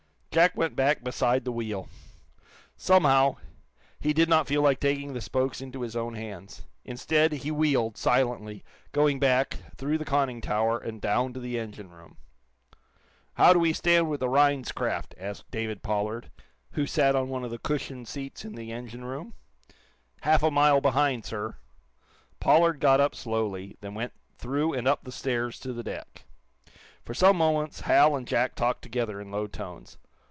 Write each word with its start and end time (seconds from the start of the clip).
Jack 0.33 0.55
went 0.55 0.77
back 0.77 1.03
beside 1.03 1.43
the 1.43 1.51
wheel. 1.51 1.89
Somehow, 2.77 3.35
he 3.99 4.13
did 4.13 4.29
not 4.29 4.47
feel 4.47 4.61
like 4.61 4.79
taking 4.79 5.11
the 5.11 5.19
spokes 5.19 5.59
into 5.59 5.81
his 5.81 5.93
own 5.93 6.13
hands. 6.13 6.63
Instead, 6.85 7.33
he 7.33 7.51
wheeled, 7.51 7.97
silently, 7.97 8.63
going 8.93 9.19
back, 9.19 9.57
through 9.75 9.97
the 9.97 10.05
conning 10.05 10.39
tower, 10.39 10.77
and 10.77 11.01
down 11.01 11.33
to 11.33 11.41
the 11.41 11.59
engine 11.59 11.89
room. 11.89 12.15
"How 13.33 13.51
do 13.51 13.59
we 13.59 13.73
stand 13.73 14.09
with 14.09 14.21
the 14.21 14.29
Rhinds 14.29 14.71
craft?" 14.71 15.13
asked 15.17 15.51
David 15.51 15.83
Pollard, 15.83 16.31
who 16.71 16.85
sat 16.87 17.13
on 17.13 17.27
one 17.27 17.43
of 17.43 17.51
the 17.51 17.59
cushioned 17.59 18.07
seats 18.07 18.45
in 18.45 18.55
the 18.55 18.71
engine 18.71 19.03
room. 19.03 19.33
"Half 20.21 20.43
a 20.43 20.49
mile 20.49 20.79
behind, 20.79 21.25
sir." 21.25 21.57
Pollard 22.39 22.79
got 22.79 23.01
up 23.01 23.15
slowly, 23.15 23.75
then 23.81 23.95
went 23.95 24.13
through 24.37 24.75
and 24.75 24.87
up 24.87 25.03
the 25.03 25.11
stairs 25.11 25.59
to 25.59 25.73
the 25.73 25.83
deck. 25.83 26.23
For 27.03 27.13
some 27.13 27.35
moments 27.35 27.81
Hal 27.81 28.15
and 28.15 28.25
Jack 28.25 28.55
talked 28.55 28.81
together, 28.81 29.19
in 29.19 29.29
low 29.29 29.47
tones. 29.47 29.97